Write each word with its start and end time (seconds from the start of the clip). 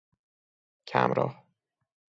کم 0.87 1.11
راه 1.13 1.43